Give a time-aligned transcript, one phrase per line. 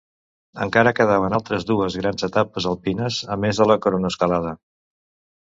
[0.63, 4.57] Encara quedaven altres dues grans etapes alpines, a més de la cronoescalada.